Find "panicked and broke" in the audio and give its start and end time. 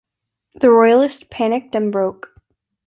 1.29-2.33